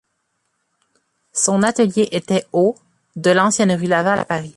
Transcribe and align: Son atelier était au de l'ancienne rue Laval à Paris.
Son 1.31 1.61
atelier 1.61 2.09
était 2.13 2.43
au 2.53 2.75
de 3.15 3.29
l'ancienne 3.29 3.71
rue 3.73 3.85
Laval 3.85 4.17
à 4.17 4.25
Paris. 4.25 4.49